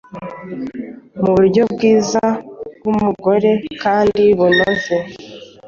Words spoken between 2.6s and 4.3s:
bwumugore kandi